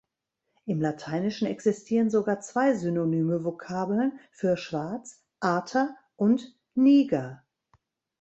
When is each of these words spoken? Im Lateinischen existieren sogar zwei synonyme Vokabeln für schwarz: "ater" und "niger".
Im 0.65 0.81
Lateinischen 0.81 1.45
existieren 1.45 2.09
sogar 2.09 2.39
zwei 2.39 2.73
synonyme 2.73 3.43
Vokabeln 3.43 4.19
für 4.31 4.57
schwarz: 4.57 5.23
"ater" 5.41 5.95
und 6.15 6.55
"niger". 6.73 7.43